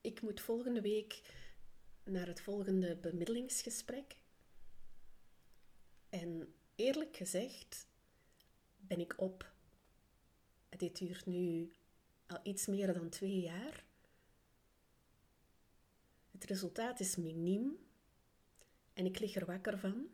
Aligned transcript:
Ik 0.00 0.22
moet 0.22 0.40
volgende 0.40 0.80
week 0.80 1.22
naar 2.04 2.26
het 2.26 2.40
volgende 2.40 2.96
bemiddelingsgesprek. 2.96 4.16
En 6.08 6.54
eerlijk 6.74 7.16
gezegd 7.16 7.86
ben 8.76 9.00
ik 9.00 9.14
op. 9.16 9.52
Dit 10.68 10.98
duurt 10.98 11.26
nu 11.26 11.72
al 12.26 12.38
iets 12.42 12.66
meer 12.66 12.94
dan 12.94 13.08
twee 13.08 13.40
jaar. 13.40 13.84
Het 16.30 16.44
resultaat 16.44 17.00
is 17.00 17.16
miniem 17.16 17.78
en 18.92 19.06
ik 19.06 19.18
lig 19.18 19.34
er 19.34 19.46
wakker 19.46 19.78
van. 19.78 20.08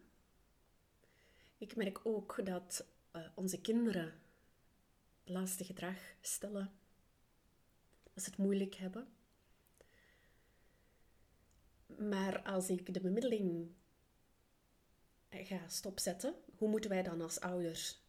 Ik 1.59 1.77
merk 1.77 2.07
ook 2.07 2.41
dat 2.45 2.87
uh, 3.13 3.27
onze 3.35 3.61
kinderen 3.61 4.21
lastig 5.25 5.67
gedrag 5.67 5.99
stellen, 6.21 6.73
als 8.17 8.25
ze 8.25 8.31
het 8.31 8.39
moeilijk 8.39 8.75
hebben. 8.75 9.09
Maar 11.87 12.43
als 12.43 12.69
ik 12.69 12.95
de 12.95 13.01
bemiddeling 13.01 13.75
ga 15.31 15.69
stopzetten, 15.69 16.35
hoe 16.57 16.69
moeten 16.69 16.91
wij 16.91 17.03
dan 17.03 17.21
als 17.21 17.41
ouders 17.41 18.01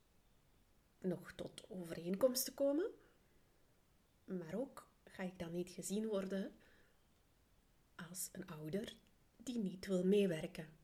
nog 1.00 1.32
tot 1.32 1.70
overeenkomsten 1.70 2.54
komen? 2.54 2.92
Maar 4.26 4.54
ook 4.56 4.90
ga 5.04 5.24
ik 5.24 5.40
dan 5.40 5.54
niet 5.54 5.70
gezien 5.70 6.08
worden 6.08 6.56
als 7.96 8.30
een 8.32 8.48
ouder 8.48 8.96
die 9.36 9.58
niet 9.58 9.86
wil 9.86 10.04
meewerken. 10.04 10.77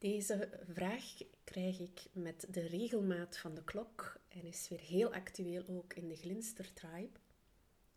Deze 0.00 0.48
vraag 0.68 1.04
krijg 1.44 1.78
ik 1.78 2.06
met 2.12 2.46
de 2.50 2.60
regelmaat 2.60 3.38
van 3.38 3.54
de 3.54 3.64
klok 3.64 4.20
en 4.28 4.44
is 4.44 4.68
weer 4.68 4.80
heel 4.80 5.12
actueel 5.12 5.64
ook 5.68 5.94
in 5.94 6.08
de 6.08 6.16
Glinster 6.16 6.72
Tribe. 6.72 7.18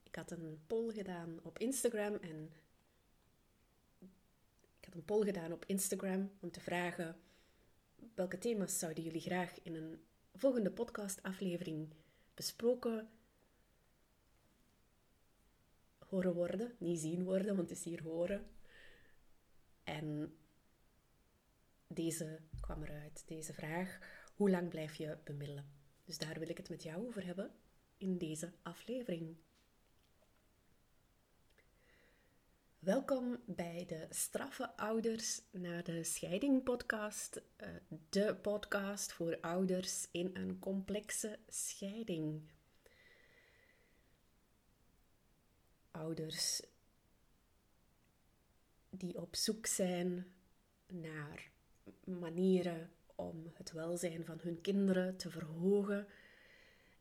Ik 0.04 0.16
had 0.16 0.32
een 0.32 0.60
poll 0.68 0.94
gedaan 0.94 1.40
op 1.44 1.60
Instagram 1.60 2.16
en 2.16 2.52
ik 4.80 4.86
had 4.86 4.96
een 4.96 5.06
poll 5.06 5.26
gedaan 5.26 5.52
op 5.52 5.66
Instagram 5.66 6.32
om 6.40 6.52
te 6.52 6.60
vragen 6.60 7.16
welke 8.14 8.38
thema's 8.38 8.80
zouden 8.80 9.04
jullie 9.04 9.22
graag 9.22 9.62
in 9.62 9.76
een 9.76 10.02
volgende 10.34 10.72
podcastaflevering 10.72 11.94
besproken 12.34 13.10
horen 16.08 16.34
worden. 16.34 16.76
Niet 16.78 17.00
zien 17.00 17.24
worden, 17.24 17.56
want 17.56 17.70
het 17.70 17.78
is 17.78 17.84
hier 17.84 18.04
horen. 18.04 18.48
En 19.84 20.38
deze 21.94 22.40
kwam 22.60 22.84
eruit, 22.84 23.24
deze 23.28 23.54
vraag. 23.54 24.00
Hoe 24.36 24.50
lang 24.50 24.70
blijf 24.70 24.96
je 24.96 25.18
bemiddelen? 25.24 25.72
Dus 26.06 26.18
daar 26.18 26.40
wil 26.40 26.50
ik 26.50 26.58
het 26.58 26.70
met 26.70 26.84
jou 26.84 27.08
over 27.08 27.26
hebben 27.26 27.52
in 27.98 28.18
deze 28.18 28.52
aflevering. 28.62 29.36
Welkom 32.80 33.40
bij 33.46 33.86
de 33.88 34.08
Straffe 34.10 34.78
Ouders 34.78 35.42
na 35.52 35.82
de 35.82 36.04
Scheiding 36.04 36.64
podcast. 36.64 37.42
Eh, 37.56 37.70
de 38.10 38.36
podcast 38.42 39.14
voor 39.14 39.38
ouders 39.42 40.08
in 40.12 40.30
een 40.34 40.60
complexe 40.60 41.40
scheiding. 41.48 42.52
Ouders 45.92 46.62
die 48.90 49.22
op 49.22 49.36
zoek 49.36 49.66
zijn 49.66 50.34
naar 50.88 51.53
manieren 52.04 52.92
om 53.16 53.52
het 53.54 53.72
welzijn 53.72 54.26
van 54.26 54.40
hun 54.42 54.62
kinderen 54.62 55.18
te 55.18 55.30
verhogen. 55.30 56.08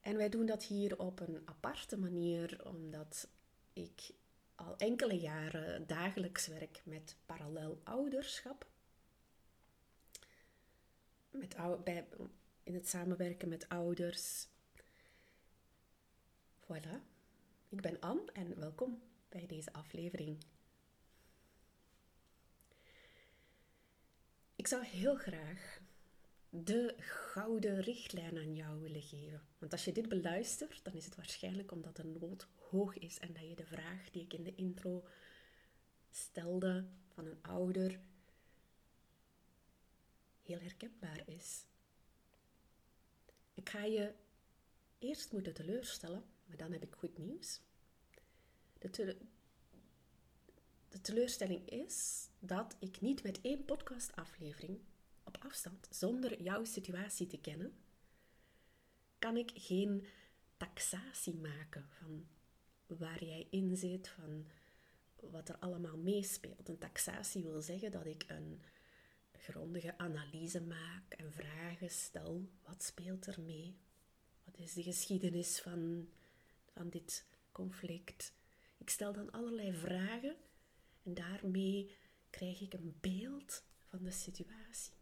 En 0.00 0.16
wij 0.16 0.28
doen 0.28 0.46
dat 0.46 0.64
hier 0.64 0.98
op 0.98 1.20
een 1.20 1.42
aparte 1.44 1.98
manier, 1.98 2.66
omdat 2.66 3.28
ik 3.72 4.10
al 4.54 4.76
enkele 4.76 5.20
jaren 5.20 5.86
dagelijks 5.86 6.46
werk 6.46 6.82
met 6.84 7.16
parallel 7.26 7.80
ouderschap. 7.84 8.66
Met, 11.30 11.56
bij, 11.84 12.06
in 12.62 12.74
het 12.74 12.88
samenwerken 12.88 13.48
met 13.48 13.68
ouders. 13.68 14.46
Voilà. 16.62 17.10
Ik 17.68 17.80
ben 17.80 18.00
Anne 18.00 18.32
en 18.32 18.58
welkom 18.58 19.02
bij 19.28 19.46
deze 19.46 19.72
aflevering. 19.72 20.38
Ik 24.62 24.68
zou 24.68 24.84
heel 24.84 25.16
graag 25.16 25.80
de 26.50 26.94
gouden 26.98 27.80
richtlijn 27.80 28.36
aan 28.36 28.54
jou 28.54 28.80
willen 28.80 29.02
geven. 29.02 29.42
Want 29.58 29.72
als 29.72 29.84
je 29.84 29.92
dit 29.92 30.08
beluistert, 30.08 30.84
dan 30.84 30.94
is 30.94 31.04
het 31.04 31.14
waarschijnlijk 31.14 31.72
omdat 31.72 31.96
de 31.96 32.04
nood 32.04 32.46
hoog 32.70 32.98
is 32.98 33.18
en 33.18 33.32
dat 33.32 33.48
je 33.48 33.54
de 33.54 33.66
vraag 33.66 34.10
die 34.10 34.22
ik 34.22 34.32
in 34.32 34.42
de 34.42 34.54
intro 34.54 35.04
stelde 36.10 36.84
van 37.08 37.26
een 37.26 37.42
ouder 37.42 38.00
heel 40.42 40.60
herkenbaar 40.60 41.22
is. 41.26 41.64
Ik 43.54 43.68
ga 43.68 43.84
je 43.84 44.14
eerst 44.98 45.32
moeten 45.32 45.54
teleurstellen, 45.54 46.24
maar 46.46 46.56
dan 46.56 46.72
heb 46.72 46.82
ik 46.82 46.94
goed 46.94 47.18
nieuws. 47.18 47.60
De, 48.78 49.16
de 50.92 51.00
teleurstelling 51.00 51.68
is 51.68 52.28
dat 52.38 52.76
ik 52.78 53.00
niet 53.00 53.22
met 53.22 53.40
één 53.40 53.64
podcastaflevering 53.64 54.78
op 55.24 55.36
afstand, 55.40 55.88
zonder 55.90 56.42
jouw 56.42 56.64
situatie 56.64 57.26
te 57.26 57.38
kennen, 57.38 57.72
kan 59.18 59.36
ik 59.36 59.50
geen 59.54 60.06
taxatie 60.56 61.34
maken 61.34 61.86
van 61.88 62.26
waar 62.86 63.24
jij 63.24 63.46
in 63.50 63.76
zit, 63.76 64.08
van 64.08 64.46
wat 65.16 65.48
er 65.48 65.58
allemaal 65.58 65.96
meespeelt. 65.96 66.68
Een 66.68 66.78
taxatie 66.78 67.42
wil 67.42 67.62
zeggen 67.62 67.90
dat 67.90 68.06
ik 68.06 68.24
een 68.28 68.62
grondige 69.32 69.98
analyse 69.98 70.60
maak 70.60 71.14
en 71.14 71.32
vragen 71.32 71.90
stel. 71.90 72.48
Wat 72.62 72.82
speelt 72.82 73.26
er 73.26 73.40
mee? 73.40 73.76
Wat 74.44 74.58
is 74.58 74.72
de 74.72 74.82
geschiedenis 74.82 75.60
van, 75.60 76.08
van 76.66 76.88
dit 76.88 77.26
conflict? 77.52 78.32
Ik 78.78 78.90
stel 78.90 79.12
dan 79.12 79.30
allerlei 79.30 79.72
vragen 79.72 80.36
en 81.02 81.14
daarmee 81.14 81.96
krijg 82.30 82.60
ik 82.60 82.72
een 82.72 82.96
beeld 83.00 83.64
van 83.78 84.02
de 84.02 84.10
situatie. 84.10 84.92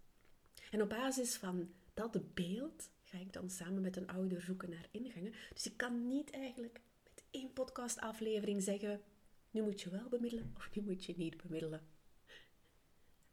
En 0.70 0.82
op 0.82 0.88
basis 0.88 1.36
van 1.36 1.74
dat 1.94 2.34
beeld 2.34 2.90
ga 3.02 3.18
ik 3.18 3.32
dan 3.32 3.50
samen 3.50 3.82
met 3.82 3.96
een 3.96 4.08
ouder 4.08 4.40
zoeken 4.40 4.70
naar 4.70 4.88
ingangen. 4.90 5.34
Dus 5.54 5.66
ik 5.66 5.76
kan 5.76 6.06
niet 6.06 6.30
eigenlijk 6.30 6.80
met 7.04 7.24
één 7.30 7.52
podcastaflevering 7.52 8.62
zeggen: 8.62 9.02
nu 9.50 9.62
moet 9.62 9.80
je 9.80 9.90
wel 9.90 10.08
bemiddelen 10.08 10.52
of 10.56 10.74
nu 10.74 10.82
moet 10.82 11.04
je 11.04 11.16
niet 11.16 11.42
bemiddelen. 11.42 11.88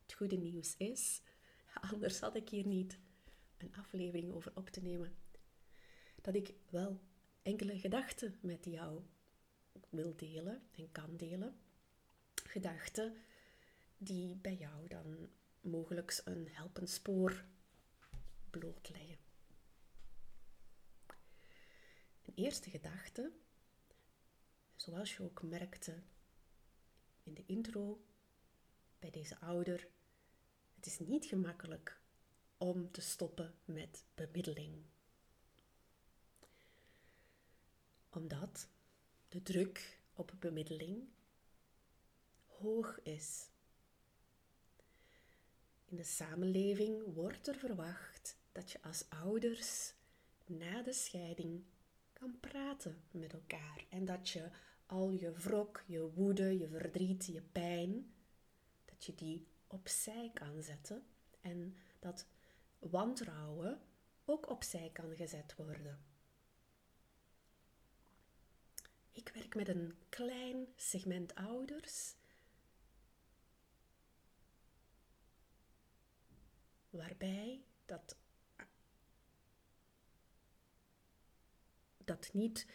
Het 0.02 0.14
goede 0.14 0.38
nieuws 0.38 0.78
is, 0.78 1.22
anders 1.92 2.20
had 2.20 2.36
ik 2.36 2.50
hier 2.50 2.66
niet 2.66 3.00
een 3.58 3.76
aflevering 3.76 4.34
over 4.34 4.52
op 4.56 4.70
te 4.70 4.82
nemen, 4.82 5.16
dat 6.22 6.36
ik 6.36 6.54
wel 6.70 7.00
enkele 7.42 7.80
gedachten 7.80 8.38
met 8.42 8.66
jou 8.66 9.02
wil 9.90 10.16
delen 10.16 10.62
en 10.72 10.92
kan 10.92 11.18
delen 11.18 11.56
gedachten 12.58 13.16
die 13.98 14.36
bij 14.36 14.56
jou 14.56 14.88
dan 14.88 15.30
mogelijk 15.62 16.22
een 16.26 16.48
helpend 16.52 16.90
spoor 16.90 17.46
blootleggen. 18.50 19.18
Een 22.26 22.34
eerste 22.36 22.70
gedachte, 22.70 23.32
zoals 24.76 25.16
je 25.16 25.24
ook 25.24 25.42
merkte 25.44 26.04
in 27.24 27.34
de 27.34 27.44
intro 27.46 28.06
bij 29.00 29.10
deze 29.10 29.40
ouder, 29.40 29.88
het 30.76 30.86
is 30.86 31.00
niet 31.00 31.26
gemakkelijk 31.26 32.00
om 32.58 32.92
te 32.92 33.02
stoppen 33.02 33.54
met 33.66 34.06
bemiddeling. 34.16 34.84
Omdat 38.10 38.70
de 39.28 39.42
druk 39.42 40.00
op 40.14 40.34
bemiddeling 40.40 41.08
hoog 42.62 43.00
is. 43.04 43.50
In 45.86 45.96
de 45.96 46.04
samenleving 46.04 47.14
wordt 47.14 47.48
er 47.48 47.56
verwacht 47.56 48.38
dat 48.52 48.72
je 48.72 48.82
als 48.82 49.06
ouders 49.10 49.94
na 50.46 50.82
de 50.82 50.94
scheiding 50.94 51.64
kan 52.14 52.40
praten 52.40 53.04
met 53.12 53.34
elkaar 53.34 53.86
en 53.90 54.06
dat 54.06 54.30
je 54.30 54.50
al 54.86 55.12
je 55.12 55.32
wrok, 55.32 55.84
je 55.86 56.12
woede, 56.14 56.58
je 56.58 56.68
verdriet, 56.68 57.26
je 57.26 57.42
pijn, 57.42 58.14
dat 58.86 59.06
je 59.06 59.16
die 59.16 59.48
opzij 59.68 60.32
kan 60.34 60.62
zetten 60.62 61.04
en 61.42 61.76
dat 62.00 62.26
wantrouwen 62.80 63.82
ook 64.26 64.50
opzij 64.50 64.90
kan 64.94 65.16
gezet 65.16 65.56
worden. 65.56 66.00
Ik 69.12 69.30
werk 69.34 69.56
met 69.56 69.68
een 69.68 69.94
klein 70.10 70.68
segment 70.76 71.36
ouders 71.36 72.16
waarbij 76.90 77.64
dat 77.86 78.18
dat 82.08 82.34
niet. 82.34 82.68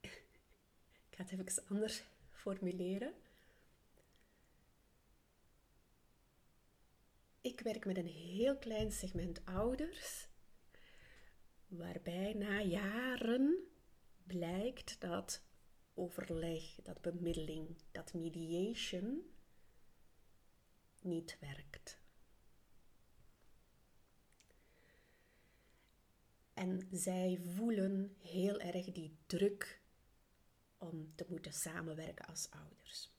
Ik 0.00 0.24
ga 1.10 1.22
het 1.22 1.32
even 1.32 1.64
anders 1.68 2.02
formuleren. 2.30 3.14
Ik 7.40 7.60
werk 7.60 7.84
met 7.84 7.96
een 7.96 8.06
heel 8.06 8.58
klein 8.58 8.92
segment 8.92 9.44
ouders, 9.44 10.28
waarbij 11.66 12.32
na 12.32 12.60
jaren 12.60 13.68
blijkt 14.26 15.00
dat 15.00 15.42
overleg, 15.94 16.74
dat 16.82 17.00
bemiddeling, 17.00 17.76
dat 17.90 18.14
mediation 18.14 19.37
niet 21.08 21.36
werkt. 21.40 21.98
En 26.54 26.88
zij 26.90 27.38
voelen 27.42 28.16
heel 28.18 28.60
erg 28.60 28.92
die 28.92 29.16
druk 29.26 29.80
om 30.78 31.12
te 31.14 31.26
moeten 31.28 31.52
samenwerken 31.52 32.26
als 32.26 32.50
ouders. 32.50 33.12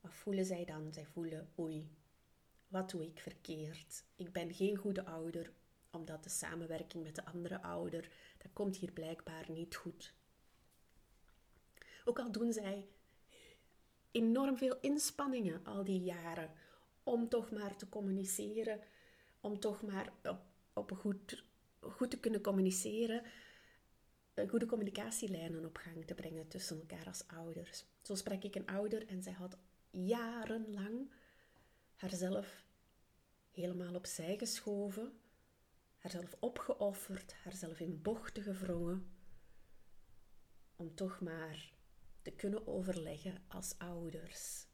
Wat 0.00 0.14
voelen 0.14 0.44
zij 0.44 0.64
dan? 0.64 0.92
Zij 0.92 1.06
voelen, 1.06 1.52
oei, 1.58 1.96
wat 2.68 2.90
doe 2.90 3.06
ik 3.06 3.20
verkeerd? 3.20 4.04
Ik 4.16 4.32
ben 4.32 4.54
geen 4.54 4.76
goede 4.76 5.04
ouder, 5.04 5.52
omdat 5.90 6.24
de 6.24 6.30
samenwerking 6.30 7.02
met 7.02 7.14
de 7.14 7.24
andere 7.24 7.62
ouder, 7.62 8.12
dat 8.38 8.52
komt 8.52 8.76
hier 8.76 8.92
blijkbaar 8.92 9.50
niet 9.50 9.76
goed. 9.76 10.14
Ook 12.04 12.18
al 12.18 12.32
doen 12.32 12.52
zij 12.52 12.88
enorm 14.10 14.56
veel 14.56 14.78
inspanningen 14.80 15.64
al 15.64 15.84
die 15.84 16.00
jaren 16.00 16.50
om 17.02 17.28
toch 17.28 17.50
maar 17.50 17.76
te 17.76 17.88
communiceren, 17.88 18.80
om 19.40 19.60
toch 19.60 19.82
maar 19.82 20.12
op, 20.72 20.90
een 20.90 20.96
goed, 20.96 21.44
goed 21.80 22.10
te 22.10 22.20
kunnen 22.20 22.40
communiceren, 22.40 23.22
goede 24.48 24.66
communicatielijnen 24.66 25.64
op 25.64 25.76
gang 25.76 26.06
te 26.06 26.14
brengen 26.14 26.48
tussen 26.48 26.80
elkaar 26.80 27.06
als 27.06 27.26
ouders. 27.26 27.84
Zo 28.02 28.14
sprak 28.14 28.42
ik 28.42 28.54
een 28.54 28.66
ouder 28.66 29.06
en 29.06 29.22
zij 29.22 29.32
had 29.32 29.56
jarenlang 29.90 31.10
haarzelf 31.94 32.64
helemaal 33.50 33.94
opzij 33.94 34.38
geschoven, 34.38 35.12
haarzelf 35.98 36.36
opgeofferd, 36.38 37.34
haarzelf 37.34 37.80
in 37.80 38.02
bochten 38.02 38.42
gevrongen, 38.42 39.10
om 40.76 40.94
toch 40.94 41.20
maar 41.20 41.72
te 42.22 42.30
kunnen 42.30 42.66
overleggen 42.66 43.42
als 43.48 43.74
ouders. 43.78 44.68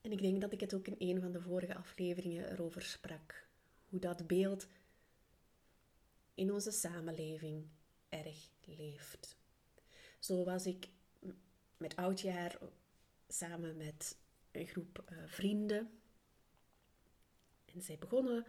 En 0.00 0.12
ik 0.12 0.20
denk 0.20 0.40
dat 0.40 0.52
ik 0.52 0.60
het 0.60 0.74
ook 0.74 0.86
in 0.86 0.96
een 0.98 1.20
van 1.20 1.32
de 1.32 1.40
vorige 1.40 1.74
afleveringen 1.74 2.50
erover 2.50 2.82
sprak. 2.82 3.46
Hoe 3.88 4.00
dat 4.00 4.26
beeld 4.26 4.66
in 6.34 6.52
onze 6.52 6.70
samenleving 6.70 7.66
erg 8.08 8.48
leeft. 8.64 9.36
Zo 10.18 10.44
was 10.44 10.66
ik 10.66 10.88
met 11.76 11.96
oudjaar 11.96 12.58
samen 13.28 13.76
met 13.76 14.16
een 14.50 14.66
groep 14.66 15.04
uh, 15.12 15.18
vrienden 15.26 16.01
en 17.74 17.82
zij 17.82 17.98
begonnen 17.98 18.46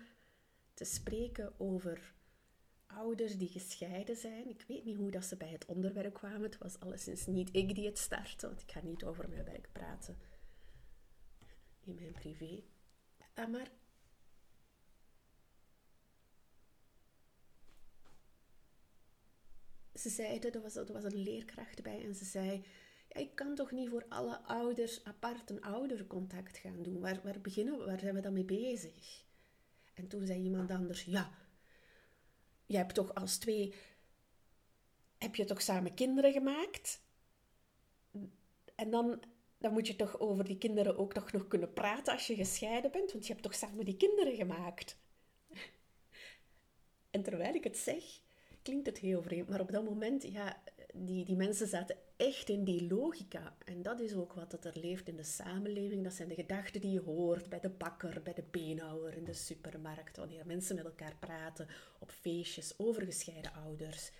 te 0.74 0.86
spreken 0.86 1.60
over 1.60 2.14
ouders 2.86 3.38
die 3.38 3.48
gescheiden 3.48 4.16
zijn. 4.16 4.50
Ik 4.50 4.66
weet 4.68 4.86
niet 4.86 4.98
hoe 4.98 5.12
dat 5.12 5.26
ze 5.26 5.38
bij 5.38 5.50
het 5.50 5.66
onderwerp 5.66 6.14
kwamen. 6.14 6.42
Het 6.42 6.58
was 6.58 6.80
alleszins 6.80 7.26
niet 7.26 7.50
ik 7.56 7.76
die 7.76 7.86
het 7.86 7.98
startte, 7.98 8.48
want 8.48 8.62
ik 8.62 8.72
ga 8.72 8.82
niet 8.84 9.04
over 9.04 9.30
mijn 9.30 9.46
werk 9.46 9.70
praten 9.72 10.18
in 11.80 11.96
mijn 11.96 12.14
privé. 12.14 12.64
Ah, 13.34 13.50
maar 13.50 13.72
ze 19.94 20.10
zeiden, 20.10 20.54
er 20.54 20.62
was, 20.62 20.76
er 20.76 20.94
was 20.94 21.04
een 21.04 21.24
leerkracht 21.24 21.84
bij 21.84 22.04
en 22.04 22.16
ze 22.16 22.26
zei, 22.26 22.66
ik 23.14 23.36
kan 23.36 23.56
toch 23.56 23.72
niet 23.72 23.90
voor 23.90 24.06
alle 24.10 24.40
ouders 24.40 25.04
apart 25.04 25.50
een 25.50 25.62
oudercontact 25.62 26.58
gaan 26.58 26.84
doen. 26.84 27.00
Waar, 27.00 27.22
waar 27.24 27.42
beginnen 27.42 27.78
we, 27.78 27.86
waar 27.86 28.00
zijn 28.00 28.16
we 28.16 28.22
dan 28.22 28.34
mee 28.34 28.46
bezig? 28.46 29.24
En 29.94 30.08
toen 30.08 30.26
zei 30.26 30.44
iemand 30.44 30.72
anders, 30.72 31.04
ja, 31.04 31.32
je 32.66 32.78
hebt 32.78 32.94
toch 32.94 33.14
als 33.14 33.38
twee, 33.38 33.74
heb 35.18 35.36
je 35.36 35.46
toch 35.46 35.62
samen 35.62 35.94
kinderen 35.94 36.32
gemaakt? 36.32 37.02
En 38.76 38.90
dan, 38.90 39.24
dan 39.58 39.74
moet 39.74 39.88
je 39.88 39.96
toch 39.96 40.20
over 40.20 40.44
die 40.44 40.58
kinderen 40.58 40.98
ook 40.98 41.14
toch 41.14 41.32
nog 41.32 41.48
kunnen 41.48 41.74
praten 41.74 42.14
als 42.14 42.28
je 42.28 42.36
gescheiden 42.36 42.92
bent, 42.92 43.12
want 43.12 43.26
je 43.26 43.32
hebt 43.32 43.44
toch 43.44 43.56
samen 43.56 43.86
die 43.86 43.98
kinderen 43.98 44.36
gemaakt? 44.36 44.98
En 47.12 47.24
terwijl 47.24 47.54
ik 47.54 47.64
het 47.64 47.78
zeg, 47.78 48.04
klinkt 48.62 48.86
het 48.86 48.98
heel 48.98 49.22
vreemd, 49.22 49.50
maar 49.50 49.60
op 49.60 49.72
dat 49.72 49.84
moment, 49.84 50.24
ja, 50.24 50.64
die, 50.94 51.26
die 51.26 51.36
mensen 51.36 51.68
zaten 51.68 51.98
echt 52.28 52.50
in 52.50 52.64
die 52.64 52.88
logica. 52.88 53.56
En 53.66 53.82
dat 53.82 54.00
is 54.00 54.14
ook 54.14 54.34
wat 54.34 54.66
er 54.66 54.80
leeft 54.80 55.08
in 55.08 55.16
de 55.16 55.24
samenleving. 55.24 56.04
Dat 56.04 56.14
zijn 56.14 56.28
de 56.28 56.36
gedachten 56.36 56.82
die 56.82 56.92
je 56.92 57.02
hoort 57.02 57.50
bij 57.50 57.60
de 57.60 57.70
bakker, 57.70 58.22
bij 58.24 58.34
de 58.34 58.44
beenhouwer, 58.52 59.18
in 59.18 59.24
de 59.24 59.34
supermarkt. 59.34 60.18
Wanneer 60.18 60.46
mensen 60.46 60.76
met 60.76 60.86
elkaar 60.86 61.16
praten 61.20 61.68
op 62.00 62.12
feestjes 62.12 62.74
over 62.78 63.04
gescheiden 63.04 63.54
ouders. 63.54 64.12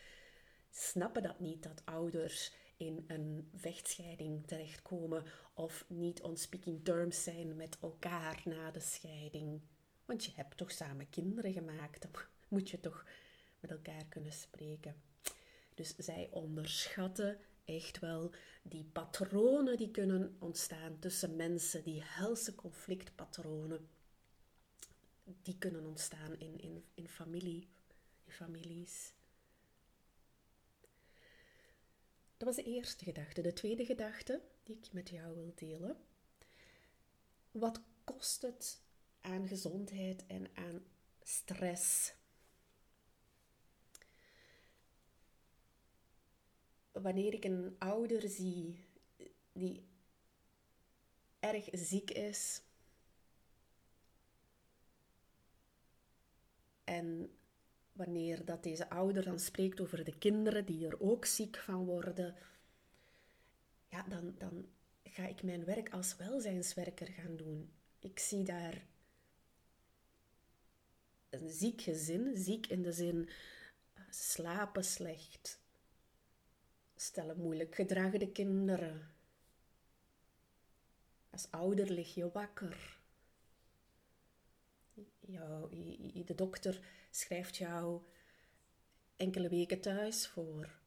Snappen 0.70 1.24
dat 1.24 1.40
niet, 1.40 1.64
dat 1.64 1.82
ouders 1.86 2.54
in 2.78 3.04
een 3.08 3.50
vechtscheiding 3.56 4.48
terechtkomen 4.48 5.24
of 5.54 5.86
niet 5.88 6.22
on 6.22 6.38
speaking 6.38 6.84
terms 6.84 7.24
zijn 7.24 7.56
met 7.56 7.78
elkaar 7.82 8.42
na 8.46 8.72
de 8.72 8.80
scheiding. 8.80 9.62
Want 10.06 10.26
je 10.26 10.32
hebt 10.36 10.58
toch 10.58 10.72
samen 10.72 11.10
kinderen 11.10 11.54
gemaakt, 11.54 12.02
dan 12.02 12.12
moet 12.48 12.70
je 12.70 12.80
toch 12.80 13.06
met 13.60 13.72
elkaar 13.72 14.06
kunnen 14.10 14.34
spreken. 14.34 14.96
Dus 15.76 15.96
zij 15.98 16.28
onderschatten 16.32 17.38
echt 17.66 18.00
wel 18.00 18.32
die 18.64 18.84
patronen 18.84 19.78
die 19.78 19.92
kunnen 19.92 20.36
ontstaan 20.40 21.00
tussen 21.00 21.36
mensen, 21.36 21.84
die 21.84 22.04
helse 22.04 22.56
conflictpatronen, 22.56 23.90
die 25.24 25.58
kunnen 25.58 25.86
ontstaan 25.86 26.40
in, 26.40 26.60
in, 26.60 26.84
in 26.94 27.10
familie, 27.10 27.68
in 28.26 28.32
families. 28.32 29.14
Dat 32.38 32.56
was 32.56 32.66
de 32.66 32.72
eerste 32.72 33.04
gedachte. 33.04 33.42
De 33.42 33.54
tweede 33.54 33.86
gedachte 33.86 34.42
die 34.64 34.78
ik 34.78 34.94
met 34.94 35.10
jou 35.10 35.36
wil 35.36 35.52
delen. 35.56 35.98
Wat 37.52 37.82
kost 38.04 38.42
het 38.42 38.82
aan 39.22 39.48
gezondheid 39.48 40.26
en 40.26 40.48
aan 40.54 40.86
stress 41.22 42.14
wanneer 46.94 47.34
ik 47.34 47.44
een 47.44 47.76
ouder 47.78 48.30
zie 48.30 48.86
die 49.52 49.84
erg 51.40 51.68
ziek 51.72 52.12
is 52.12 52.62
en 56.84 57.32
wanneer 57.92 58.46
dat 58.46 58.64
deze 58.64 58.90
ouder 58.90 59.24
dan 59.24 59.40
spreekt 59.40 59.82
over 59.82 60.04
de 60.04 60.18
kinderen 60.18 60.66
die 60.66 60.88
er 60.88 61.02
ook 61.02 61.26
ziek 61.26 61.58
van 61.58 61.86
worden, 61.86 62.36
ja, 63.90 64.04
dan, 64.04 64.36
dan 64.38 64.66
ga 65.04 65.28
ik 65.28 65.44
mijn 65.44 65.66
werk 65.66 65.94
als 65.94 66.16
welzijnswerker 66.16 67.08
gaan 67.08 67.36
doen. 67.36 67.72
Ik 68.00 68.20
zie 68.20 68.44
daar 68.44 68.86
een 71.30 71.50
ziek 71.50 71.82
gezin, 71.82 72.38
ziek 72.38 72.68
in 72.68 72.82
de 72.82 72.92
zin 72.92 73.30
slapen 74.10 74.84
slecht, 74.84 75.63
stellen 77.04 77.38
moeilijk 77.38 77.76
gedragende 77.76 78.32
kinderen. 78.32 79.12
Als 81.30 81.52
ouder 81.52 81.92
lig 81.92 82.14
je 82.14 82.32
wakker. 82.32 83.02
de 86.26 86.36
dokter 86.36 86.80
schrijft 87.12 87.58
jou 87.58 88.02
enkele 89.16 89.50
weken 89.50 89.82
thuis 89.82 90.28
voor. 90.28 90.80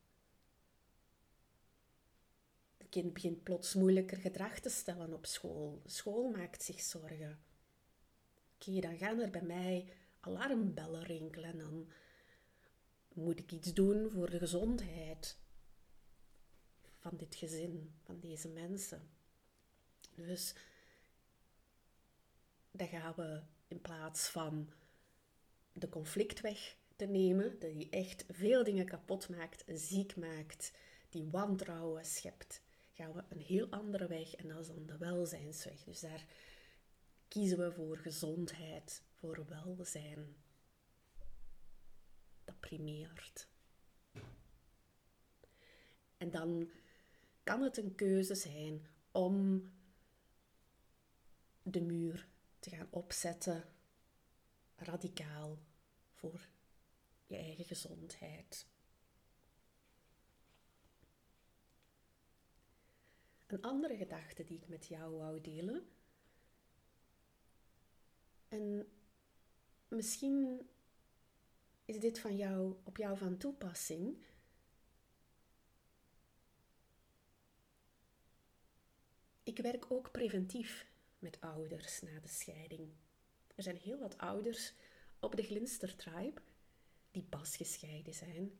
Het 2.77 2.89
kind 2.89 3.13
begint 3.13 3.43
plots 3.43 3.75
moeilijker 3.75 4.17
gedrag 4.17 4.59
te 4.59 4.69
stellen 4.69 5.13
op 5.13 5.27
school. 5.27 5.83
School 5.85 6.31
maakt 6.31 6.63
zich 6.63 6.81
zorgen. 6.81 7.39
Oké, 8.55 8.81
dan 8.81 8.97
gaan 8.97 9.21
er 9.21 9.31
bij 9.31 9.43
mij 9.43 9.93
alarmbellen 10.21 11.03
rinkelen 11.03 11.51
en 11.51 11.59
dan 11.59 11.93
moet 13.13 13.39
ik 13.39 13.53
iets 13.53 13.75
doen 13.75 14.11
voor 14.11 14.31
de 14.31 14.39
gezondheid 14.39 15.45
van 17.09 17.17
dit 17.17 17.35
gezin, 17.35 17.95
van 18.05 18.21
deze 18.21 18.49
mensen. 18.49 19.09
Dus 20.15 20.55
dan 22.71 22.89
gaan 22.89 23.15
we 23.17 23.43
in 23.69 23.81
plaats 23.81 24.29
van 24.29 24.71
de 25.73 25.89
conflict 25.89 26.41
weg 26.41 26.77
te 26.97 27.05
nemen, 27.05 27.59
die 27.59 27.91
echt 27.91 28.25
veel 28.29 28.65
dingen 28.65 28.87
kapot 28.87 29.29
maakt, 29.29 29.65
ziek 29.67 30.17
maakt, 30.17 30.73
die 31.09 31.25
wantrouwen 31.31 32.05
schept, 32.05 32.63
gaan 32.93 33.13
we 33.13 33.25
een 33.29 33.41
heel 33.41 33.71
andere 33.71 34.07
weg 34.07 34.35
en 34.35 34.49
dat 34.49 34.61
is 34.61 34.67
dan 34.67 34.87
de 34.87 34.99
welzijnsweg. 34.99 35.85
Dus 35.85 36.01
daar 36.01 36.27
kiezen 37.29 37.59
we 37.59 37.73
voor 37.73 37.97
gezondheid, 37.97 39.03
voor 39.15 39.47
welzijn. 39.49 40.37
Dat 42.45 42.61
primeert. 42.61 43.49
En 46.17 46.31
dan 46.31 46.71
kan 47.47 47.63
het 47.63 47.77
een 47.77 47.95
keuze 47.95 48.35
zijn 48.35 48.87
om 49.11 49.71
de 51.63 51.81
muur 51.81 52.29
te 52.59 52.71
gaan 52.71 52.89
opzetten, 52.91 53.65
radicaal, 54.77 55.59
voor 56.13 56.49
je 57.27 57.37
eigen 57.37 57.65
gezondheid. 57.65 58.67
Een 63.47 63.63
andere 63.63 63.97
gedachte 63.97 64.45
die 64.45 64.59
ik 64.59 64.69
met 64.69 64.87
jou 64.87 65.17
wou 65.17 65.41
delen. 65.41 65.89
En 68.49 68.89
misschien 69.89 70.69
is 71.85 72.01
dit 72.01 72.19
van 72.19 72.37
jou, 72.37 72.77
op 72.85 72.97
jou 72.97 73.19
van 73.19 73.37
toepassing. 73.37 74.25
Ik 79.57 79.63
werk 79.63 79.91
ook 79.91 80.11
preventief 80.11 80.87
met 81.19 81.41
ouders 81.41 82.01
na 82.01 82.21
de 82.21 82.29
scheiding. 82.29 82.89
Er 83.55 83.63
zijn 83.63 83.77
heel 83.77 83.99
wat 83.99 84.19
ouders 84.19 84.73
op 85.21 85.37
de 85.37 85.43
Glinstertribe 85.43 86.41
die 87.11 87.23
pas 87.23 87.57
gescheiden 87.57 88.15
zijn, 88.15 88.59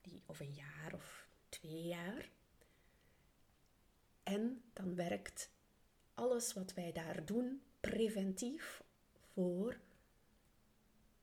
die 0.00 0.22
of 0.26 0.40
een 0.40 0.52
jaar 0.52 0.94
of 0.94 1.28
twee 1.48 1.82
jaar. 1.82 2.30
En 4.22 4.62
dan 4.72 4.94
werkt 4.94 5.50
alles 6.14 6.52
wat 6.52 6.74
wij 6.74 6.92
daar 6.92 7.24
doen 7.24 7.62
preventief 7.80 8.82
voor 9.32 9.80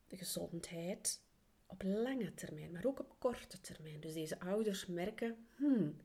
de 0.08 0.18
gezondheid 0.18 1.22
op 1.66 1.84
lange 1.84 2.34
termijn, 2.34 2.72
maar 2.72 2.86
ook 2.86 3.00
op 3.00 3.16
korte 3.20 3.62
termijn. 3.62 4.00
Dus 4.00 4.14
deze 4.14 4.40
ouders 4.40 4.86
merken, 4.86 5.48
hmm, 5.56 5.96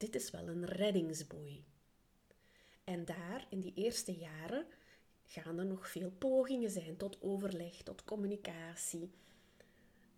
dit 0.00 0.14
is 0.14 0.30
wel 0.30 0.48
een 0.48 0.64
reddingsboei. 0.64 1.64
En 2.84 3.04
daar, 3.04 3.46
in 3.50 3.60
die 3.60 3.74
eerste 3.74 4.12
jaren, 4.12 4.66
gaan 5.26 5.58
er 5.58 5.66
nog 5.66 5.90
veel 5.90 6.10
pogingen 6.10 6.70
zijn 6.70 6.96
tot 6.96 7.22
overleg, 7.22 7.82
tot 7.82 8.04
communicatie, 8.04 9.10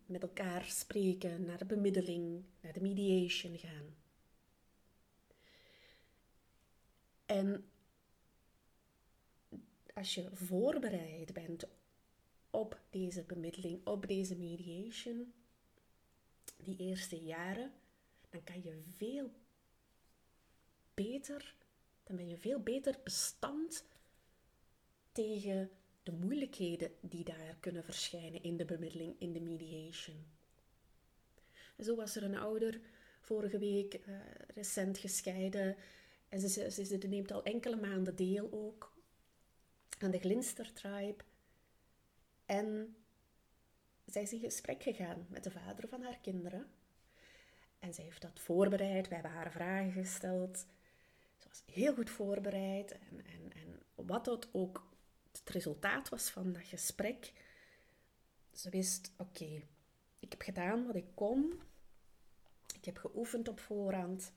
met 0.07 0.23
elkaar 0.23 0.65
spreken, 0.65 1.45
naar 1.45 1.59
de 1.59 1.65
bemiddeling, 1.65 2.45
naar 2.61 2.73
de 2.73 2.81
mediation 2.81 3.59
gaan. 3.59 3.95
En 7.27 7.71
als 9.95 10.15
je 10.15 10.29
voorbereid 10.33 11.33
bent 11.33 11.69
op 12.51 12.81
deze 12.91 13.23
bemiddeling, 13.23 13.87
op 13.87 14.07
deze 14.07 14.37
mediation, 14.37 15.33
die 16.57 16.77
eerste 16.77 17.23
jaren, 17.23 17.73
dan 18.31 18.45
kan 18.45 18.63
je 18.63 18.83
veel 18.97 19.31
beter, 20.95 21.55
dan 22.05 22.17
ben 22.17 22.29
je 22.29 22.37
veel 22.37 22.61
beter 22.61 22.99
bestand 23.05 23.85
tegen 25.13 25.71
de 26.03 26.13
moeilijkheden 26.13 26.91
die 27.01 27.25
daar 27.25 27.57
kunnen 27.61 27.85
verschijnen 27.85 28.43
in 28.43 28.57
de 28.57 28.65
bemiddeling, 28.65 29.15
in 29.19 29.33
de 29.33 29.41
mediation. 29.41 30.27
En 31.77 31.85
zo 31.85 31.97
was 31.97 32.17
er 32.17 32.23
een 32.23 32.37
ouder 32.37 32.81
vorige 33.21 33.59
week 33.59 33.95
uh, 33.95 34.21
recent 34.55 34.99
gescheiden 34.99 35.77
en 36.29 36.41
ze, 36.41 36.71
ze, 36.71 36.85
ze, 36.85 36.97
neemt 36.97 37.33
al 37.33 37.43
enkele 37.43 37.77
maanden 37.77 38.17
deel 38.17 38.49
ook 38.53 38.93
aan 39.99 40.11
de 40.11 40.19
Glinstertribe. 40.19 41.25
En 42.47 42.97
zij 44.07 44.23
is 44.23 44.33
in 44.33 44.41
gesprek 44.41 44.83
gegaan 44.83 45.27
met 45.29 45.45
de 45.45 45.51
vader 45.51 45.89
van 45.89 46.03
haar 46.03 46.19
kinderen. 46.23 46.67
En 47.79 47.95
zij 47.95 48.05
heeft 48.05 48.23
dat 48.23 48.41
voorbereid, 48.41 49.09
wij 49.09 49.19
hebben 49.19 49.37
haar 49.37 49.53
vragen 49.53 49.93
gesteld. 49.93 50.67
Was 51.53 51.75
heel 51.75 51.95
goed 51.95 52.11
voorbereid. 52.11 52.93
En, 52.93 53.27
en, 53.27 53.53
en 53.53 53.83
wat 54.07 54.25
dat 54.25 54.49
ook 54.53 54.89
het 55.33 55.51
resultaat 55.51 56.09
was 56.09 56.31
van 56.31 56.53
dat 56.53 56.63
gesprek, 56.63 57.33
ze 58.53 58.71
wist, 58.71 59.13
oké, 59.17 59.63
ik 60.19 60.31
heb 60.31 60.43
gedaan 60.43 60.87
wat 60.87 60.95
ik 60.95 61.15
kon. 61.15 61.61
Ik 62.75 62.85
heb 62.85 62.97
geoefend 62.97 63.49
op 63.49 63.61
voorhand. 63.61 64.33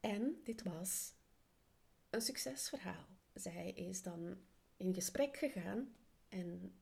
En 0.00 0.40
dit 0.44 0.62
was 0.62 1.12
een 2.10 2.20
succesverhaal. 2.20 3.06
Zij 3.34 3.72
is 3.72 4.02
dan 4.02 4.38
in 4.76 4.94
gesprek 4.94 5.36
gegaan 5.36 5.94
en 6.28 6.74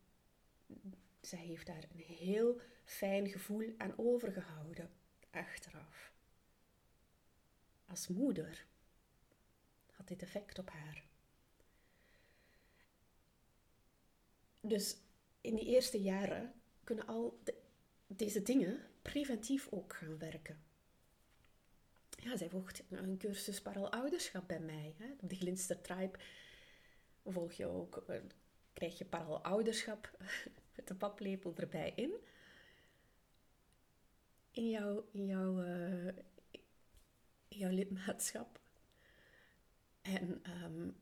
zij 1.20 1.38
heeft 1.38 1.66
daar 1.66 1.84
een 1.92 2.00
heel 2.00 2.60
fijn 2.84 3.28
gevoel 3.28 3.74
aan 3.76 3.94
overgehouden 3.96 4.90
achteraf. 5.30 6.12
Als 7.88 8.08
moeder 8.08 8.66
had 9.90 10.08
dit 10.08 10.22
effect 10.22 10.58
op 10.58 10.70
haar. 10.70 11.04
Dus 14.60 14.96
in 15.40 15.54
die 15.54 15.66
eerste 15.66 16.00
jaren 16.00 16.52
kunnen 16.84 17.06
al 17.06 17.42
deze 18.06 18.42
dingen 18.42 18.80
preventief 19.02 19.68
ook 19.70 19.94
gaan 19.94 20.18
werken. 20.18 20.62
Ja, 22.08 22.36
zij 22.36 22.48
volgt 22.48 22.82
een 22.90 23.18
cursus 23.18 23.62
ouderschap 23.90 24.48
bij 24.48 24.60
mij. 24.60 24.94
Hè. 24.96 25.12
Op 25.20 25.28
de 25.28 25.36
Glinster 25.36 25.80
Tribe 25.80 26.18
volg 27.24 27.52
je 27.52 27.66
ook, 27.66 28.04
eh, 28.06 28.20
krijg 28.72 28.98
je 28.98 29.04
ouderschap 29.42 30.10
met 30.76 30.88
de 30.88 30.94
paplepel 30.94 31.54
erbij 31.56 31.92
in. 31.96 32.12
In 34.50 34.70
jouw, 34.70 35.08
in 35.12 35.26
jouw, 35.26 35.60
in 35.60 36.24
jouw 37.58 37.70
lidmaatschap. 37.70 38.60
En 40.00 40.42
um, 40.64 40.96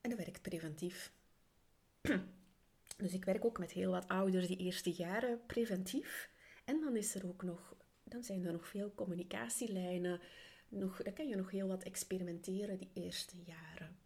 en 0.00 0.10
dat 0.10 0.18
werkt 0.18 0.42
preventief. 0.42 1.12
Dus 2.96 3.12
ik 3.12 3.24
werk 3.24 3.44
ook 3.44 3.58
met 3.58 3.72
heel 3.72 3.90
wat 3.90 4.08
ouders 4.08 4.46
die 4.46 4.56
eerste 4.56 4.90
jaren 4.90 5.46
preventief. 5.46 6.30
En 6.64 6.80
dan 6.80 6.96
is 6.96 7.14
er 7.14 7.26
ook 7.26 7.42
nog, 7.42 7.76
dan 8.04 8.22
zijn 8.22 8.44
er 8.44 8.52
nog 8.52 8.68
veel 8.68 8.94
communicatielijnen. 8.94 10.20
Nog, 10.68 11.02
dan 11.02 11.12
kan 11.12 11.28
je 11.28 11.36
nog 11.36 11.50
heel 11.50 11.68
wat 11.68 11.82
experimenteren 11.82 12.78
die 12.78 12.90
eerste 12.94 13.36
jaren. 13.44 13.96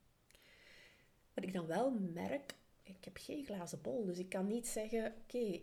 Wat 1.34 1.44
ik 1.44 1.52
dan 1.52 1.66
wel 1.66 1.90
merk, 1.90 2.54
ik 2.82 3.04
heb 3.04 3.16
geen 3.16 3.44
glazen 3.44 3.80
bol, 3.82 4.04
dus 4.04 4.18
ik 4.18 4.28
kan 4.28 4.46
niet 4.46 4.66
zeggen, 4.66 5.14
oké, 5.22 5.60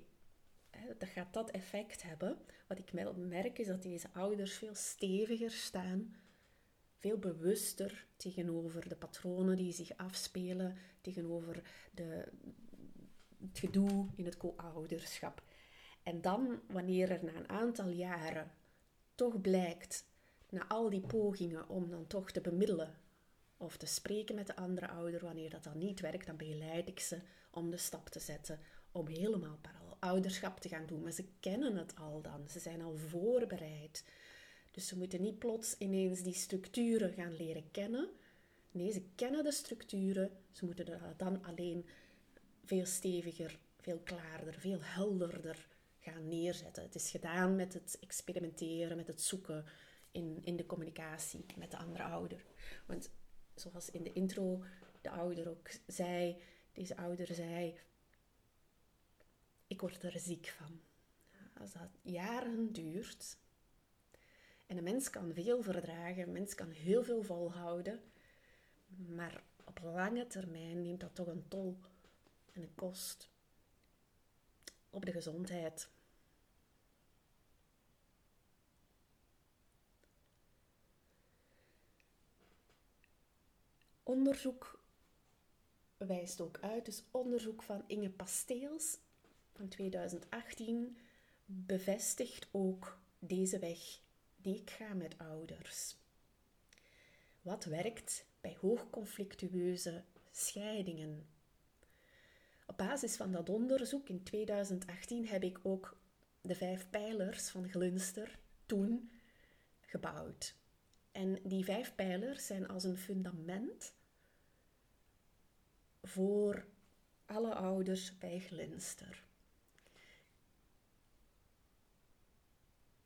dat 0.97 1.09
gaat 1.09 1.33
dat 1.33 1.51
effect 1.51 2.03
hebben. 2.03 2.37
Wat 2.67 2.77
ik 2.77 2.93
merk 3.17 3.59
is 3.59 3.67
dat 3.67 3.81
deze 3.81 4.07
ouders 4.13 4.53
veel 4.53 4.75
steviger 4.75 5.51
staan, 5.51 6.15
veel 6.97 7.17
bewuster 7.17 8.05
tegenover 8.15 8.89
de 8.89 8.95
patronen 8.95 9.55
die 9.55 9.73
zich 9.73 9.97
afspelen, 9.97 10.77
tegenover 11.01 11.63
de, 11.91 12.31
het 13.47 13.59
gedoe 13.59 14.07
in 14.15 14.25
het 14.25 14.37
co-ouderschap. 14.37 15.43
En 16.03 16.21
dan, 16.21 16.61
wanneer 16.67 17.11
er 17.11 17.23
na 17.23 17.35
een 17.35 17.49
aantal 17.49 17.89
jaren 17.89 18.51
toch 19.15 19.41
blijkt, 19.41 20.07
na 20.49 20.67
al 20.67 20.89
die 20.89 21.01
pogingen 21.01 21.69
om 21.69 21.89
dan 21.89 22.07
toch 22.07 22.31
te 22.31 22.41
bemiddelen 22.41 22.97
of 23.57 23.77
te 23.77 23.85
spreken 23.85 24.35
met 24.35 24.47
de 24.47 24.55
andere 24.55 24.87
ouder, 24.87 25.21
wanneer 25.21 25.49
dat 25.49 25.63
dan 25.63 25.77
niet 25.77 25.99
werkt, 25.99 26.25
dan 26.25 26.37
begeleid 26.37 26.87
ik 26.87 26.99
ze 26.99 27.21
om 27.51 27.69
de 27.69 27.77
stap 27.77 28.09
te 28.09 28.19
zetten 28.19 28.59
om 28.91 29.07
helemaal 29.07 29.57
ouderschap 29.99 30.59
te 30.59 30.69
gaan 30.69 30.85
doen. 30.85 31.01
Maar 31.01 31.11
ze 31.11 31.25
kennen 31.39 31.75
het 31.75 31.95
al 31.95 32.21
dan, 32.21 32.49
ze 32.49 32.59
zijn 32.59 32.81
al 32.81 32.95
voorbereid. 32.95 34.03
Dus 34.71 34.87
ze 34.87 34.97
moeten 34.97 35.21
niet 35.21 35.39
plots 35.39 35.77
ineens 35.77 36.21
die 36.21 36.33
structuren 36.33 37.13
gaan 37.13 37.35
leren 37.35 37.71
kennen. 37.71 38.09
Nee, 38.71 38.91
ze 38.91 39.03
kennen 39.15 39.43
de 39.43 39.51
structuren, 39.51 40.31
ze 40.51 40.65
moeten 40.65 41.15
dan 41.17 41.43
alleen 41.43 41.85
veel 42.65 42.85
steviger, 42.85 43.59
veel 43.79 43.99
klaarder, 43.99 44.53
veel 44.53 44.79
helderder 44.81 45.67
gaan 45.99 46.27
neerzetten. 46.27 46.83
Het 46.83 46.95
is 46.95 47.09
gedaan 47.09 47.55
met 47.55 47.73
het 47.73 47.97
experimenteren, 47.99 48.97
met 48.97 49.07
het 49.07 49.21
zoeken 49.21 49.65
in, 50.11 50.37
in 50.41 50.55
de 50.55 50.65
communicatie 50.65 51.45
met 51.57 51.71
de 51.71 51.77
andere 51.77 52.03
ouder. 52.03 52.43
Want 52.85 53.09
zoals 53.55 53.91
in 53.91 54.03
de 54.03 54.13
intro 54.13 54.63
de 55.01 55.09
ouder 55.09 55.49
ook 55.49 55.69
zei, 55.87 56.37
deze 56.73 56.97
ouder 56.97 57.33
zei, 57.33 57.75
ik 59.69 59.81
word 59.81 60.03
er 60.03 60.19
ziek 60.19 60.47
van. 60.47 60.81
Als 61.59 61.71
dat 61.71 61.89
jaren 62.01 62.71
duurt, 62.71 63.37
en 64.67 64.77
een 64.77 64.83
mens 64.83 65.09
kan 65.09 65.33
veel 65.33 65.61
verdragen, 65.61 66.23
een 66.23 66.31
mens 66.31 66.55
kan 66.55 66.69
heel 66.69 67.03
veel 67.03 67.23
volhouden, 67.23 68.01
maar 68.87 69.43
op 69.63 69.79
lange 69.83 70.27
termijn 70.27 70.81
neemt 70.81 70.99
dat 70.99 71.15
toch 71.15 71.27
een 71.27 71.47
tol 71.47 71.77
en 72.53 72.61
de 72.61 72.69
kost, 72.75 73.29
op 74.89 75.05
de 75.05 75.11
gezondheid. 75.11 75.89
Onderzoek 84.03 84.79
wijst 85.97 86.41
ook 86.41 86.57
uit, 86.59 86.85
dus 86.85 87.03
onderzoek 87.11 87.63
van 87.63 87.83
Inge 87.87 88.09
Pasteels 88.09 88.97
van 89.59 89.67
2018 89.67 90.97
bevestigt 91.45 92.47
ook 92.51 92.99
deze 93.19 93.59
weg 93.59 93.79
die 94.37 94.55
ik 94.61 94.69
ga 94.69 94.93
met 94.93 95.17
ouders. 95.17 95.95
Wat 97.41 97.65
werkt 97.65 98.25
bij 98.41 98.57
hoogconflictueuze 98.61 100.03
scheidingen? 100.31 101.27
Op 102.65 102.77
basis 102.77 103.15
van 103.15 103.31
dat 103.31 103.49
onderzoek 103.49 104.09
in 104.09 104.23
2018 104.23 105.27
heb 105.27 105.43
ik 105.43 105.59
ook 105.63 105.97
de 106.41 106.55
vijf 106.55 106.89
pijlers 106.89 107.49
van 107.49 107.69
Glinster 107.69 108.39
toen 108.65 109.11
gebouwd. 109.81 110.55
En 111.11 111.39
die 111.43 111.63
vijf 111.63 111.95
pijlers 111.95 112.45
zijn 112.45 112.67
als 112.67 112.83
een 112.83 112.97
fundament 112.97 113.93
voor 116.01 116.65
alle 117.25 117.55
ouders 117.55 118.17
bij 118.17 118.39
Glinster. 118.39 119.27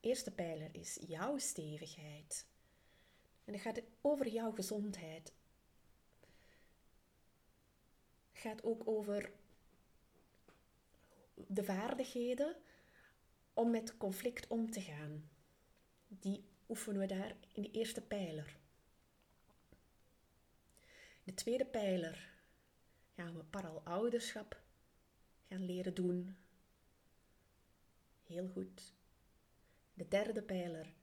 Eerste 0.04 0.32
pijler 0.32 0.70
is 0.72 0.98
jouw 1.08 1.38
stevigheid. 1.38 2.46
En 3.46 3.54
het 3.54 3.62
gaat 3.62 3.82
over 4.02 4.28
jouw 4.28 4.52
gezondheid. 4.52 5.34
Het 8.32 8.42
gaat 8.42 8.64
ook 8.64 8.88
over 8.88 9.32
de 11.36 11.64
vaardigheden 11.64 12.56
om 13.54 13.72
met 13.72 13.98
conflict 13.98 14.48
om 14.48 14.72
te 14.72 14.82
gaan. 14.82 15.30
Die 16.08 16.44
oefenen 16.70 17.00
we 17.00 17.08
daar 17.08 17.36
in 17.54 17.62
de 17.62 17.72
eerste 17.72 18.02
pijler. 18.02 18.58
De 21.24 21.34
tweede 21.34 21.66
pijler 21.66 22.30
gaan 23.16 23.38
we 23.38 23.44
paralouderschap 23.44 24.62
gaan 25.48 25.66
leren 25.66 25.94
doen. 25.94 26.38
Heel 28.24 28.48
goed. 28.48 28.94
De 29.94 30.08
derde 30.08 30.42
pijler. 30.42 30.94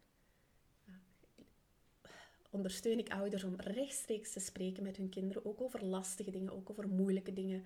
Ondersteun 2.50 2.98
ik 2.98 3.10
ouders 3.12 3.44
om 3.44 3.54
rechtstreeks 3.56 4.32
te 4.32 4.40
spreken 4.40 4.82
met 4.82 4.96
hun 4.96 5.08
kinderen, 5.08 5.44
ook 5.44 5.60
over 5.60 5.84
lastige 5.84 6.30
dingen, 6.30 6.52
ook 6.52 6.70
over 6.70 6.88
moeilijke 6.88 7.32
dingen. 7.32 7.64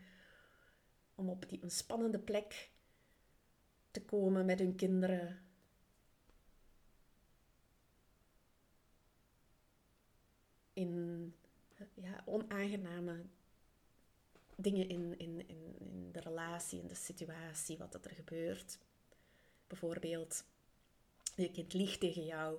Om 1.15 1.29
op 1.29 1.49
die 1.49 1.63
een 1.63 1.71
spannende 1.71 2.19
plek 2.19 2.71
te 3.91 4.03
komen 4.03 4.45
met 4.45 4.59
hun 4.59 4.75
kinderen. 4.75 5.43
In 10.73 11.35
ja, 11.95 12.23
onaangename 12.25 13.25
dingen 14.57 14.89
in, 14.89 15.19
in, 15.19 15.49
in, 15.49 15.79
in 15.79 16.13
de 16.13 16.21
relatie, 16.21 16.81
in 16.81 16.87
de 16.87 16.95
situatie, 16.95 17.79
wat 17.79 17.95
er 17.95 18.11
gebeurt. 18.11 18.79
Bijvoorbeeld 19.67 20.45
je 21.37 21.51
kind 21.51 21.73
liegt 21.73 22.01
tegen 22.01 22.25
jou. 22.25 22.59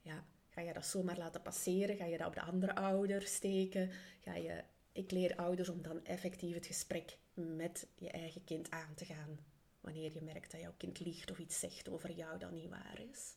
Ja, 0.00 0.24
ga 0.48 0.60
je 0.60 0.72
dat 0.72 0.86
zomaar 0.86 1.18
laten 1.18 1.42
passeren? 1.42 1.96
Ga 1.96 2.04
je 2.04 2.18
dat 2.18 2.26
op 2.26 2.34
de 2.34 2.42
andere 2.42 2.74
ouder 2.74 3.22
steken? 3.22 3.90
Ga 4.20 4.34
je, 4.34 4.64
ik 4.92 5.10
leer 5.10 5.36
ouders 5.36 5.68
om 5.68 5.82
dan 5.82 6.04
effectief 6.04 6.54
het 6.54 6.66
gesprek 6.66 7.18
met 7.34 7.86
je 7.98 8.10
eigen 8.10 8.44
kind 8.44 8.70
aan 8.70 8.94
te 8.94 9.04
gaan. 9.04 9.38
Wanneer 9.80 10.12
je 10.12 10.22
merkt 10.22 10.50
dat 10.50 10.60
jouw 10.60 10.74
kind 10.76 11.00
liegt 11.00 11.30
of 11.30 11.38
iets 11.38 11.58
zegt 11.58 11.88
over 11.88 12.10
jou 12.10 12.38
dat 12.38 12.50
niet 12.50 12.68
waar 12.68 13.00
is. 13.10 13.34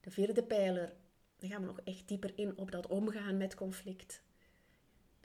De 0.00 0.10
vierde 0.10 0.42
pijler, 0.42 0.96
dan 1.38 1.50
gaan 1.50 1.60
we 1.60 1.66
nog 1.66 1.80
echt 1.80 2.08
dieper 2.08 2.32
in 2.38 2.58
op 2.58 2.70
dat 2.70 2.86
omgaan 2.86 3.36
met 3.36 3.54
conflict. 3.54 4.22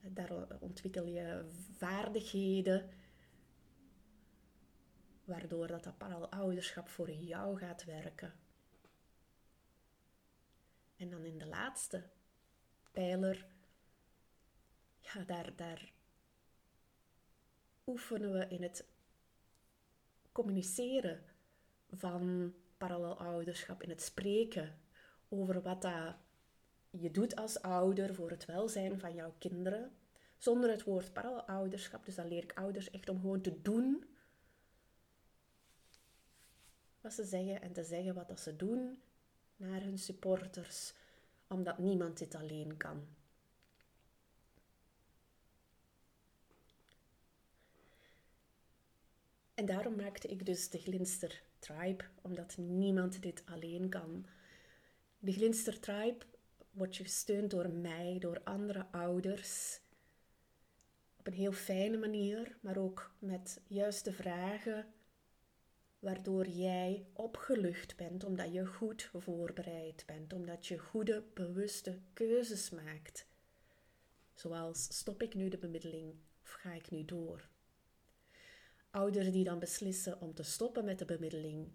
Daar 0.02 0.48
ontwikkel 0.60 1.06
je 1.06 1.46
vaardigheden 1.78 2.90
waardoor 5.26 5.68
dat, 5.68 5.84
dat 5.84 5.98
ouderschap 6.30 6.90
voor 6.90 7.12
jou 7.12 7.58
gaat 7.58 7.84
werken. 7.84 8.34
En 10.96 11.10
dan 11.10 11.26
in 11.26 11.38
de 11.38 11.46
laatste 11.46 12.04
pijler, 12.92 13.46
ja, 15.00 15.24
daar, 15.24 15.56
daar 15.56 15.92
oefenen 17.86 18.32
we 18.32 18.48
in 18.48 18.64
het 18.64 18.86
communiceren 20.32 21.24
van 21.90 22.54
ouderschap, 23.18 23.84
in 23.84 23.90
het 23.90 24.02
spreken 24.02 24.80
over 25.30 25.62
wat 25.62 25.82
dat 25.82 26.16
je 26.90 27.12
doet 27.12 27.36
als 27.36 27.62
ouder 27.62 28.16
voor 28.16 28.30
het 28.30 28.46
welzijn 28.46 29.00
van 29.00 29.14
jouw 29.14 29.34
kinderen. 29.38 29.92
Zonder 30.38 30.70
het 30.70 30.84
woord 30.84 31.14
ouderschap. 31.46 32.06
Dus 32.06 32.16
dan 32.16 32.28
leer 32.28 32.44
ik 32.44 32.58
ouders 32.58 32.90
echt 32.90 33.10
om 33.10 33.20
gewoon 33.20 33.42
te 33.42 33.62
doen 33.62 34.06
wat 37.06 37.14
ze 37.14 37.24
zeggen 37.24 37.62
en 37.62 37.74
te 37.74 37.84
zeggen 37.84 38.14
wat 38.14 38.28
dat 38.28 38.40
ze 38.40 38.56
doen 38.56 39.02
naar 39.56 39.82
hun 39.82 39.98
supporters, 39.98 40.94
omdat 41.48 41.78
niemand 41.78 42.18
dit 42.18 42.36
alleen 42.36 42.78
kan. 42.78 43.08
En 49.54 49.66
daarom 49.66 49.96
maakte 49.96 50.28
ik 50.28 50.46
dus 50.46 50.70
de 50.70 50.78
Glinster 50.78 51.44
Tribe, 51.60 52.04
omdat 52.22 52.58
niemand 52.58 53.22
dit 53.22 53.44
alleen 53.46 53.90
kan. 53.90 54.26
De 55.20 55.32
Glinster 55.32 55.80
Tribe 55.80 56.26
wordt 56.72 56.96
gesteund 56.96 57.52
door 57.52 57.70
mij, 57.70 58.18
door 58.20 58.42
andere 58.44 58.86
ouders. 58.92 59.80
Op 61.18 61.28
een 61.28 61.34
heel 61.34 61.52
fijne 61.52 61.98
manier, 61.98 62.58
maar 62.62 62.78
ook 62.78 63.12
met 63.20 63.62
juiste 63.68 64.12
vragen 64.14 64.95
waardoor 66.06 66.48
jij 66.48 67.06
opgelucht 67.14 67.96
bent, 67.96 68.24
omdat 68.24 68.54
je 68.54 68.66
goed 68.66 69.10
voorbereid 69.14 70.04
bent, 70.06 70.34
omdat 70.34 70.68
je 70.68 70.78
goede, 70.78 71.24
bewuste 71.34 72.00
keuzes 72.14 72.70
maakt. 72.70 73.28
Zoals 74.34 74.84
stop 74.84 75.22
ik 75.22 75.34
nu 75.34 75.50
de 75.50 75.58
bemiddeling 75.58 76.14
of 76.44 76.52
ga 76.52 76.74
ik 76.74 76.92
nu 76.92 77.06
door? 77.06 77.50
Ouders 78.92 79.32
die 79.32 79.44
dan 79.44 79.60
beslissen 79.60 80.22
om 80.22 80.34
te 80.34 80.44
stoppen 80.44 80.86
met 80.86 81.00
de 81.00 81.06
bemiddeling, 81.06 81.68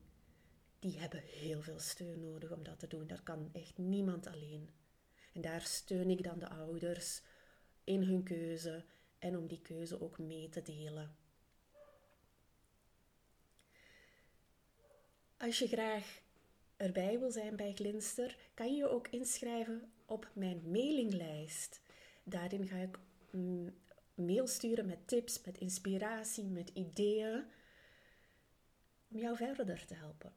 die 0.79 0.99
hebben 0.99 1.21
heel 1.21 1.62
veel 1.62 1.79
steun 1.79 2.21
nodig 2.21 2.53
om 2.53 2.62
dat 2.62 2.79
te 2.79 2.87
doen. 2.87 3.07
Dat 3.07 3.23
kan 3.23 3.49
echt 3.53 3.79
niemand 3.79 4.27
alleen. 4.27 4.71
En 5.33 5.40
daar 5.40 5.61
steun 5.61 6.11
ik 6.11 6.23
dan 6.23 6.38
de 6.38 6.49
ouders 6.49 7.23
in 7.85 8.03
hun 8.03 8.23
keuze 8.23 8.85
en 9.19 9.37
om 9.37 9.47
die 9.47 9.61
keuze 9.61 10.01
ook 10.01 10.19
mee 10.19 10.49
te 10.49 10.62
delen. 10.62 11.19
Als 15.40 15.59
je 15.59 15.66
graag 15.68 16.20
erbij 16.76 17.18
wil 17.18 17.31
zijn 17.31 17.57
bij 17.57 17.72
Glinster, 17.72 18.37
kan 18.55 18.70
je 18.70 18.76
je 18.76 18.88
ook 18.88 19.09
inschrijven 19.09 19.92
op 20.07 20.29
mijn 20.33 20.70
mailinglijst. 20.70 21.81
Daarin 22.22 22.66
ga 22.66 22.76
ik 22.76 22.98
mm, 23.31 23.74
mail 24.14 24.46
sturen 24.46 24.87
met 24.87 25.09
tips, 25.09 25.44
met 25.44 25.59
inspiratie, 25.59 26.44
met 26.44 26.70
ideeën 26.74 27.44
om 29.09 29.18
jou 29.18 29.37
verder 29.37 29.87
te 29.87 29.94
helpen. 29.94 30.33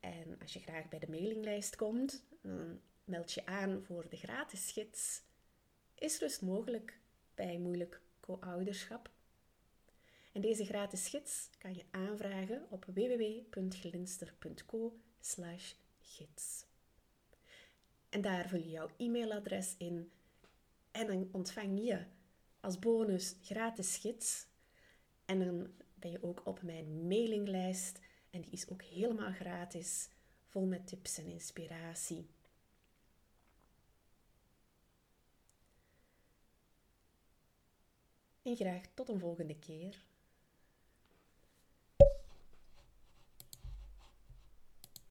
En 0.00 0.38
als 0.40 0.52
je 0.52 0.60
graag 0.60 0.88
bij 0.88 0.98
de 0.98 1.10
mailinglijst 1.10 1.76
komt, 1.76 2.24
dan 2.42 2.80
meld 3.04 3.32
je 3.32 3.46
aan 3.46 3.84
voor 3.84 4.08
de 4.08 4.16
gratis 4.16 4.72
gids. 4.72 5.22
Is 5.94 6.18
rust 6.18 6.42
mogelijk 6.42 6.98
bij 7.34 7.58
moeilijk 7.58 8.00
co-ouderschap? 8.20 9.10
En 10.32 10.40
deze 10.40 10.64
gratis 10.64 11.08
gids 11.08 11.50
kan 11.58 11.74
je 11.74 11.84
aanvragen 11.90 12.66
op 12.70 12.84
www.glinster.co 12.84 14.98
gids. 15.98 16.64
En 18.08 18.20
daar 18.20 18.48
vul 18.48 18.58
je 18.58 18.70
jouw 18.70 18.88
e-mailadres 18.96 19.74
in 19.78 20.10
en 20.90 21.06
dan 21.06 21.28
ontvang 21.32 21.86
je 21.86 22.04
als 22.60 22.78
bonus 22.78 23.34
gratis 23.42 23.96
gids. 23.96 24.46
En 25.24 25.38
dan 25.38 25.70
ben 25.94 26.10
je 26.10 26.22
ook 26.22 26.46
op 26.46 26.62
mijn 26.62 27.06
mailinglijst 27.06 28.00
en 28.30 28.40
die 28.40 28.50
is 28.50 28.68
ook 28.68 28.82
helemaal 28.82 29.32
gratis, 29.32 30.08
vol 30.46 30.66
met 30.66 30.86
tips 30.86 31.18
en 31.18 31.26
inspiratie. 31.26 32.28
En 38.42 38.56
graag 38.56 38.82
tot 38.94 39.08
een 39.08 39.18
volgende 39.18 39.58
keer. 39.58 40.08